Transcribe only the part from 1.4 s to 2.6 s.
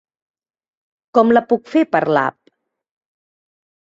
puc fer per l'app?